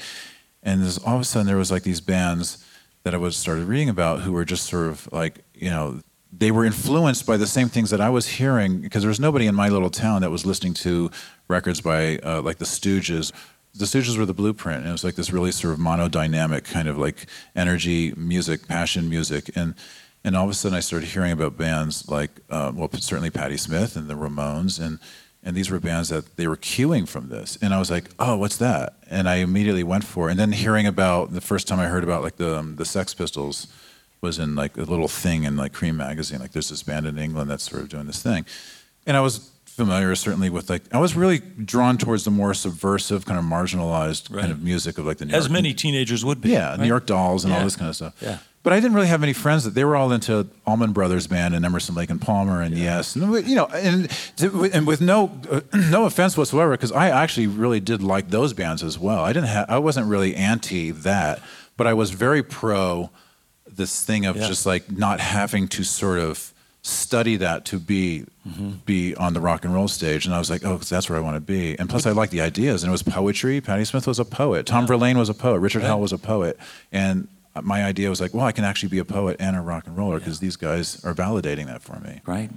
[0.63, 2.65] and all of a sudden there was like these bands
[3.05, 6.01] that I was started reading about who were just sort of like, you know,
[6.33, 9.47] they were influenced by the same things that I was hearing because there was nobody
[9.47, 11.11] in my little town that was listening to
[11.49, 13.33] records by uh, like the Stooges.
[13.75, 16.89] The Stooges were the blueprint, and it was like this really sort of monodynamic kind
[16.89, 17.27] of like
[17.57, 19.75] energy music, passion music, and
[20.25, 23.57] and all of a sudden I started hearing about bands like, uh, well, certainly Patti
[23.57, 24.99] Smith and the Ramones, and
[25.43, 28.37] and these were bands that they were cueing from this, and I was like, oh,
[28.37, 28.97] what's that?
[29.09, 30.33] And I immediately went for, it.
[30.33, 33.15] and then hearing about the first time I heard about like the um, the Sex
[33.15, 33.69] Pistols
[34.21, 36.41] was in like a little thing in like Cream magazine.
[36.41, 38.45] Like there's this band in England that's sort of doing this thing,
[39.07, 43.25] and I was familiar certainly with like I was really drawn towards the more subversive
[43.27, 44.41] kind of marginalized Right.
[44.41, 46.51] kind of music of like the New as York, many teenagers would be.
[46.51, 46.81] yeah right?
[46.81, 48.15] New York Dolls and all this kind of stuff.
[48.21, 48.39] Yeah.
[48.65, 51.55] But I didn't really have any friends that they were all into Allman Brothers Band
[51.55, 54.11] and Emerson Lake and Palmer and Yes, and, you know, and
[54.75, 55.61] and with no uh,
[55.91, 59.21] no offense whatsoever, because I actually really did like those bands as well.
[59.25, 61.41] I didn't have I wasn't really anti that,
[61.77, 63.11] but I was very pro
[63.79, 64.47] this thing of Yeah.
[64.47, 66.53] just like not having to sort of
[66.83, 68.71] study that to be Mm-hmm.
[68.87, 71.19] be on the rock and roll stage and I was like oh 'cause that's where
[71.19, 73.85] I want to be and plus I like the ideas and it was poetry Patti
[73.85, 76.57] Smith was a poet Tom Verlaine was a poet Richard Hell was a poet
[76.91, 77.29] and
[77.61, 79.99] my idea was like well I can actually be a poet and a rock and
[79.99, 82.51] roller because these guys are validating that for me Right.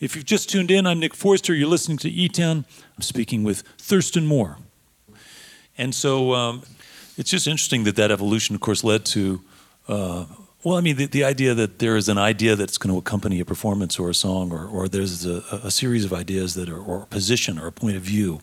[0.00, 1.54] If you've just tuned in, I'm Nick Forster.
[1.54, 2.64] You're listening to E Town.
[2.96, 4.58] I'm speaking with Thurston Moore.
[5.76, 6.62] And so um,
[7.16, 9.40] it's just interesting that that evolution, of course, led to,
[9.88, 10.24] uh,
[10.64, 13.40] well, I mean, the, the idea that there is an idea that's going to accompany
[13.40, 16.78] a performance or a song, or, or there's a, a series of ideas that are,
[16.78, 18.40] or a position or a point of view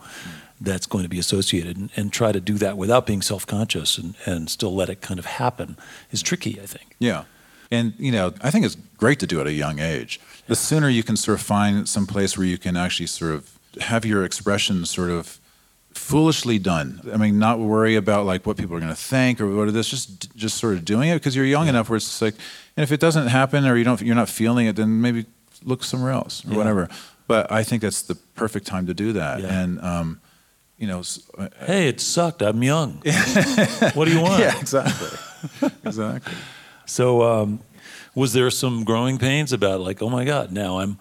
[0.61, 3.97] that's going to be associated, and, and try to do that without being self conscious
[3.97, 5.77] and, and still let it kind of happen
[6.11, 6.95] is tricky, I think.
[6.99, 7.25] Yeah.
[7.69, 10.19] And, you know, I think it's great to do it at a young age.
[10.47, 13.59] The sooner you can sort of find some place where you can actually sort of
[13.81, 15.39] have your expression sort of
[15.95, 17.01] foolishly done.
[17.11, 19.75] I mean, not worry about like what people are going to think or what it
[19.75, 22.35] is, just just sort of doing it because you're young enough where it's like,
[22.77, 25.25] and if it doesn't happen or you don't, you're not feeling it, then maybe
[25.63, 26.57] look somewhere else or Yeah.
[26.57, 26.89] whatever.
[27.27, 29.41] But I think that's the perfect time to do that.
[29.41, 29.61] Yeah.
[29.63, 30.19] And, um,
[30.77, 32.41] you know, s- uh, Hey, it sucked.
[32.43, 33.01] I'm young.
[33.95, 34.39] what do you want?
[34.41, 35.07] yeah, exactly.
[35.83, 36.33] exactly.
[36.85, 37.59] So, um,
[38.13, 40.97] was there some growing pains about like, oh my God, now I'm,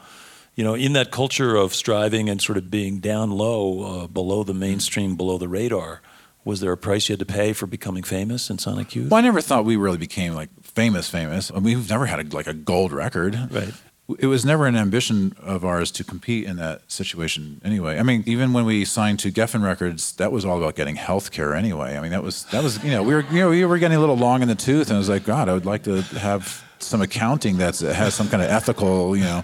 [0.54, 4.44] you know, in that culture of striving and sort of being down low, uh, below
[4.44, 6.00] the mainstream, below the radar?
[6.44, 9.10] Was there a price you had to pay for becoming famous in Sonic Youth?
[9.10, 11.50] Well, I never thought we really became like famous, famous.
[11.50, 13.34] I mean, we've never had a, like a gold record.
[13.50, 13.72] Right.
[14.18, 17.98] It was never an ambition of ours to compete in that situation anyway.
[17.98, 21.32] I mean, even when we signed to Geffen Records, that was all about getting health
[21.32, 21.96] care anyway.
[21.96, 23.96] I mean, that was, that was, you know, we were, you know, we were getting
[23.96, 26.02] a little long in the tooth and I was like, God, I would like to
[26.02, 29.42] have some accounting that has some kind of ethical, you know,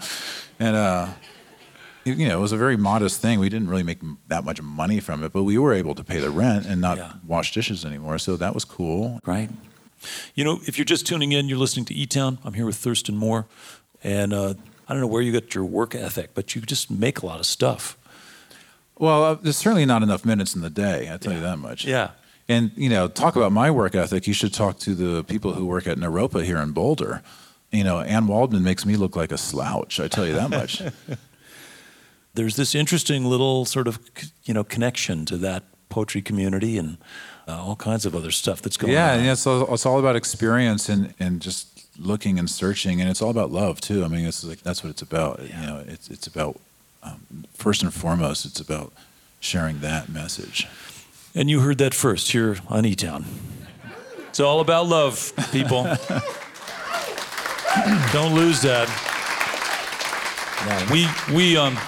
[0.60, 1.08] and, uh,
[2.04, 3.40] you know, it was a very modest thing.
[3.40, 3.98] We didn't really make
[4.28, 6.96] that much money from it, but we were able to pay the rent and not
[6.98, 7.12] Yeah.
[7.26, 8.18] wash dishes anymore.
[8.18, 9.20] So that was cool.
[9.26, 9.50] Right.
[10.34, 12.38] You know, if you're just tuning in, you're listening to E Town.
[12.44, 13.46] I'm here with Thurston Moore.
[14.02, 14.54] And uh,
[14.88, 17.38] I don't know where you got your work ethic, but you just make a lot
[17.38, 17.98] of stuff.
[18.98, 21.10] Well, uh, there's certainly not enough minutes in the day.
[21.12, 21.84] I tell you that much.
[21.84, 22.10] Yeah.
[22.48, 24.26] And you know, talk about my work ethic.
[24.26, 27.22] You should talk to the people who work at Naropa here in Boulder.
[27.70, 30.00] You know, Anne Waldman makes me look like a slouch.
[30.00, 30.82] I tell you that much.
[32.34, 33.98] There's this interesting little sort of,
[34.44, 36.96] you know, connection to that poetry community and
[37.46, 39.24] uh, all kinds of other stuff that's going yeah, on.
[39.24, 39.34] yeah.
[39.34, 43.50] So it's all about experience and and just looking and searching, and it's all about
[43.50, 44.04] love too.
[44.04, 45.40] I mean, it's like that's what it's about.
[45.42, 46.60] You know, it's it's about
[47.02, 48.92] um, first and foremost, it's about
[49.40, 50.66] sharing that message.
[51.34, 53.24] And you heard that first here on E Town.
[54.28, 55.86] It's all about love, people.
[58.12, 58.88] Don't lose that.
[60.90, 61.78] We we um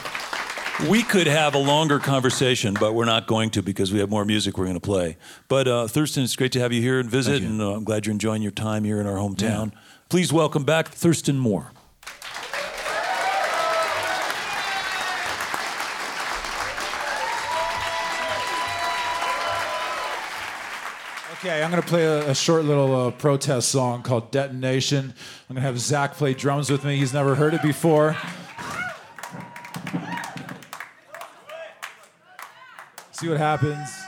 [0.89, 4.25] we could have a longer conversation, but we're not going to because we have more
[4.25, 5.17] music we're going to play.
[5.49, 8.07] But uh, Thurston, it's great to have you here and visit, and uh, I'm glad
[8.07, 9.73] you're enjoying your time here in our hometown.
[10.09, 11.73] Please welcome back Thurston Moore.
[21.45, 25.13] Okay, I'm going to play a, a short little uh, protest song called Detonation.
[25.51, 26.97] I'm going to have Zach play drums with me.
[26.97, 28.17] He's never heard it before.
[33.11, 34.02] See what happens.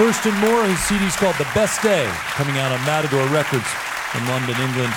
[0.00, 0.64] Thurston Moore.
[0.64, 3.68] His CD's called The Best Day, coming out on Matador Records
[4.16, 4.94] in London, England.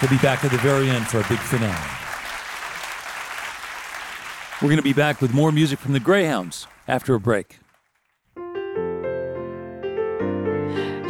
[0.00, 1.72] He'll be back at the very end for a big finale.
[4.60, 7.60] We're going to be back with more music from the Greyhounds after a break.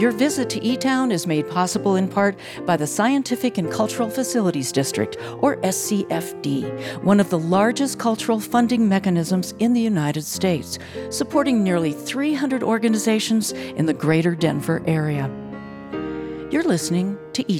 [0.05, 2.37] Your visit to E Town is made possible in part
[2.67, 8.87] by the Scientific and Cultural Facilities District, or SCFD, one of the largest cultural funding
[8.87, 10.79] mechanisms in the United States,
[11.09, 15.25] supporting nearly 300 organizations in the greater Denver area.
[16.51, 17.59] You're listening to E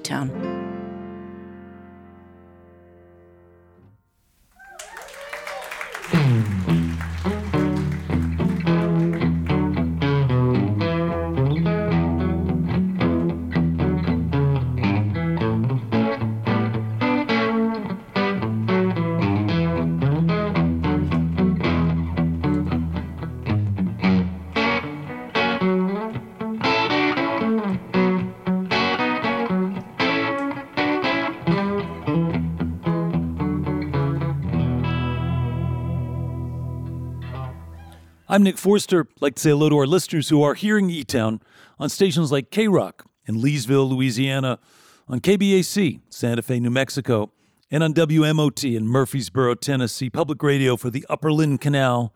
[38.35, 39.03] I'm Nick Forster.
[39.03, 41.41] I'd like to say hello to our listeners who are hearing E Town
[41.79, 44.59] on stations like K Rock in Leesville, Louisiana,
[45.07, 47.31] on KBAC, Santa Fe, New Mexico,
[47.71, 52.13] and on WMOT in Murfreesboro, Tennessee, public radio for the Upper Lynn Canal.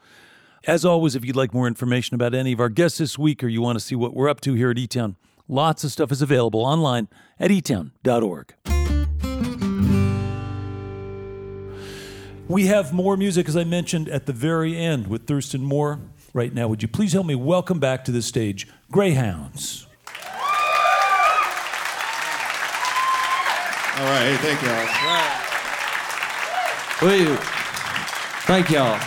[0.66, 3.48] As always, if you'd like more information about any of our guests this week or
[3.48, 5.14] you want to see what we're up to here at E Town,
[5.46, 7.06] lots of stuff is available online
[7.38, 8.54] at etown.org.
[12.48, 16.00] We have more music, as I mentioned at the very end, with Thurston Moore.
[16.32, 19.86] Right now, would you please help me welcome back to the stage Greyhounds?
[23.98, 24.86] All right, hey, thank y'all.
[27.06, 27.36] We,
[28.46, 28.98] thank y'all.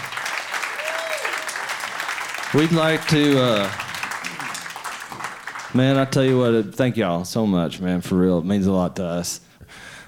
[2.54, 3.72] We'd like to, uh,
[5.74, 8.38] man, I tell you what, uh, thank y'all so much, man, for real.
[8.38, 9.42] It means a lot to us.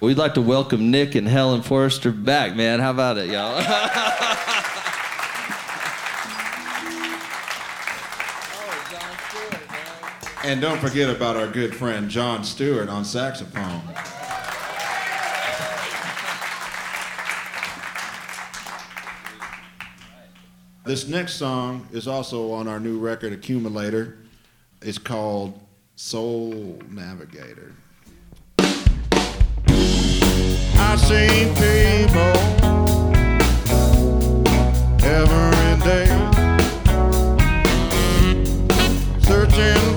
[0.03, 2.81] We'd like to welcome Nick and Helen Forster back, man.
[2.81, 3.63] How about it, y'all?
[10.45, 13.81] And don't forget about our good friend John Stewart on saxophone.
[20.83, 24.17] This next song is also on our new record, Accumulator.
[24.81, 25.57] It's called
[25.95, 27.73] Soul Navigator.
[30.85, 32.33] I see people
[35.01, 36.07] every day
[39.21, 39.92] searching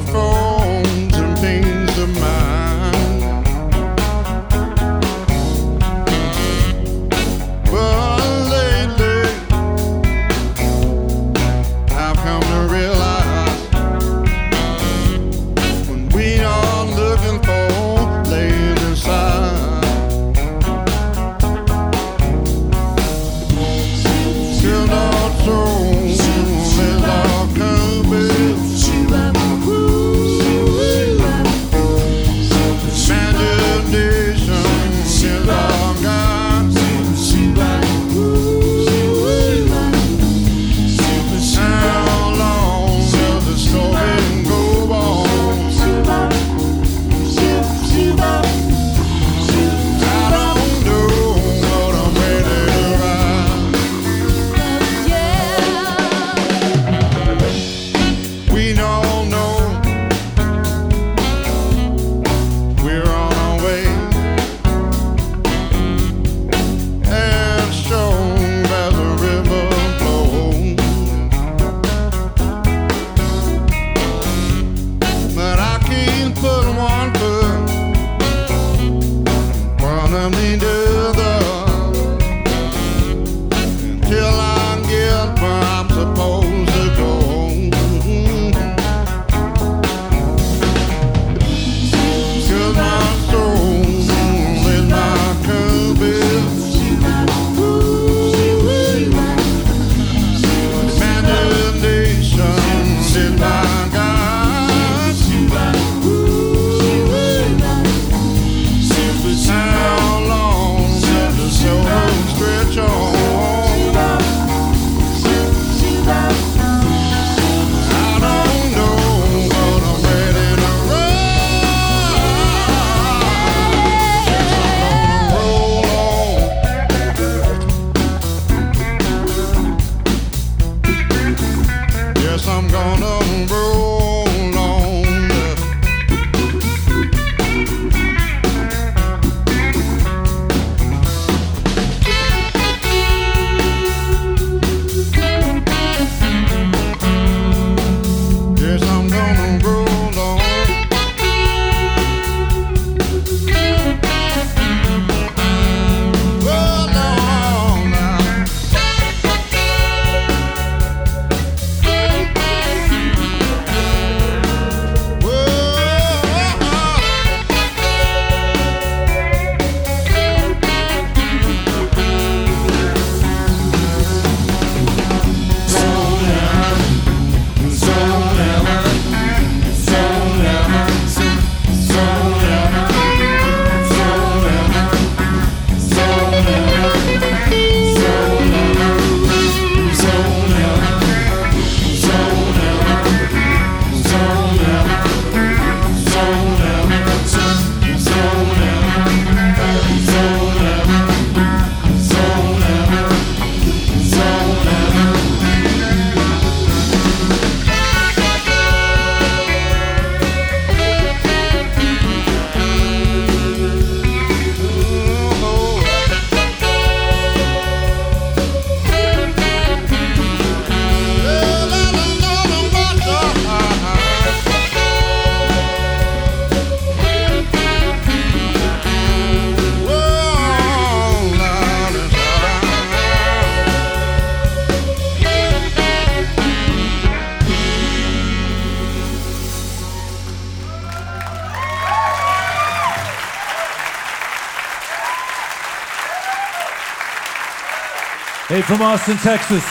[248.46, 249.66] Hey, from Austin, Texas.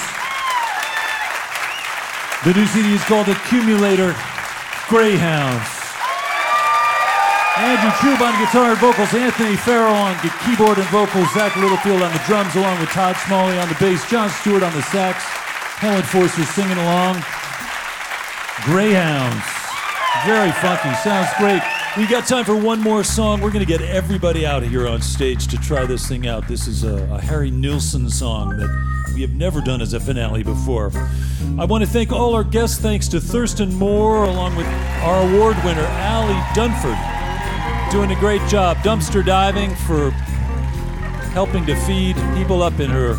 [2.44, 4.12] The new CD is called Accumulator
[4.92, 5.64] Greyhounds.
[7.56, 12.12] Andrew Trube on guitar and vocals, Anthony Farrell on keyboard and vocals, Zach Littlefield on
[12.12, 15.24] the drums, along with Todd Smalley on the bass, John Stewart on the sax,
[15.80, 17.24] Helen Forster singing along.
[18.66, 19.46] Greyhounds.
[20.28, 20.94] Very funky.
[20.96, 21.64] Sounds great.
[21.98, 23.40] We got time for one more song.
[23.40, 26.46] We're going to get everybody out here on stage to try this thing out.
[26.46, 30.44] This is a, a Harry Nilsson song that we have never done as a finale
[30.44, 30.92] before.
[31.58, 32.80] I want to thank all our guests.
[32.80, 34.68] Thanks to Thurston Moore, along with
[35.04, 40.12] our award winner, Allie Dunford, doing a great job dumpster diving for
[41.32, 43.14] helping to feed people up in her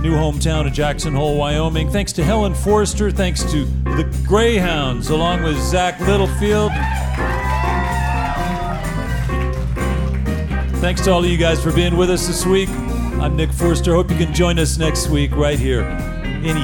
[0.00, 1.88] new hometown of Jackson Hole, Wyoming.
[1.90, 3.10] Thanks to Helen Forster.
[3.10, 6.71] Thanks to the Greyhounds, along with Zach Littlefield.
[10.82, 12.68] Thanks to all of you guys for being with us this week.
[12.68, 13.94] I'm Nick Forster.
[13.94, 15.82] Hope you can join us next week right here
[16.42, 16.56] in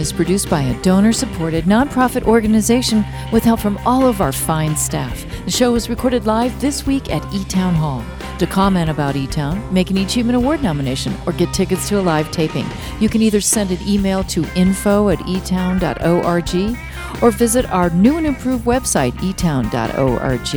[0.00, 4.74] is produced by a donor supported nonprofit organization with help from all of our fine
[4.74, 5.24] staff.
[5.44, 8.02] The show was recorded live this week at E Town Hall.
[8.38, 12.02] To comment about E Town, make an eChievement Award nomination, or get tickets to a
[12.02, 12.66] live taping,
[12.98, 16.78] you can either send an email to info at etown.org
[17.22, 20.54] or visit our new and improved website, etown.org.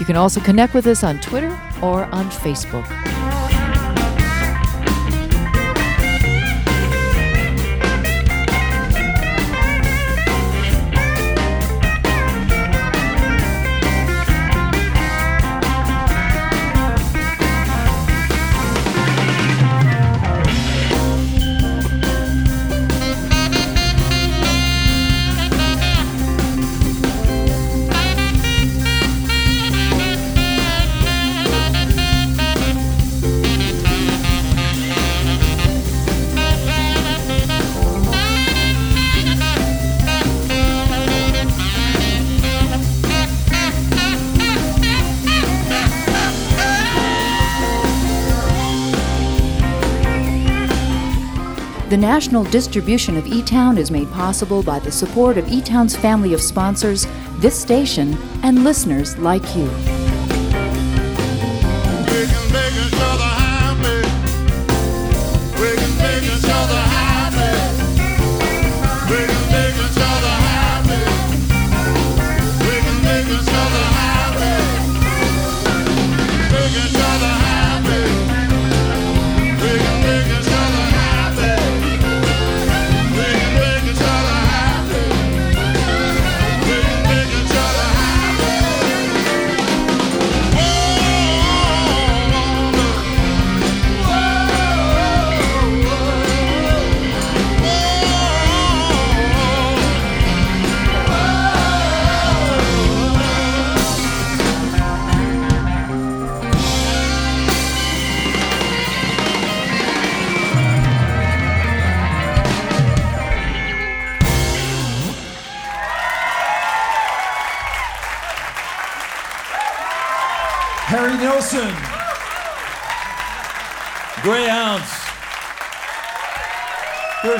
[0.00, 1.50] You can also connect with us on Twitter
[1.82, 3.11] or on Facebook.
[51.92, 56.40] The national distribution of eTown is made possible by the support of eTown's family of
[56.40, 59.70] sponsors, this station, and listeners like you.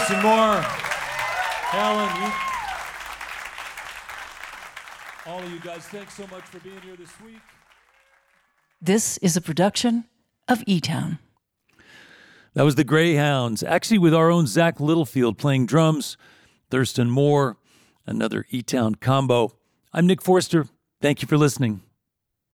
[0.03, 0.61] Thurston Moore.
[1.71, 2.11] Helen.
[2.23, 2.33] You,
[5.31, 7.39] all of you guys, thanks so much for being here this week.
[8.81, 10.07] This is a production
[10.49, 11.21] of E Town.
[12.55, 16.17] That was the Greyhounds, actually with our own Zach Littlefield playing drums,
[16.69, 17.57] Thurston Moore,
[18.05, 19.53] another E Town combo.
[19.93, 20.67] I'm Nick Forster.
[21.01, 21.81] Thank you for listening.